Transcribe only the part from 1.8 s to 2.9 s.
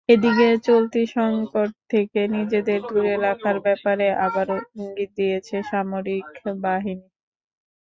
থেকে নিজেদের